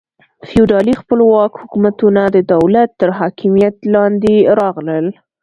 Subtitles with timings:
[0.47, 5.05] فیوډالي خپلواک حکومتونه د دولت تر حاکمیت لاندې راغلل.